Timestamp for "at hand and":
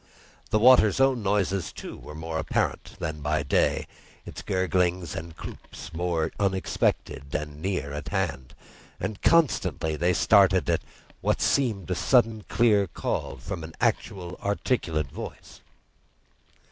7.93-9.21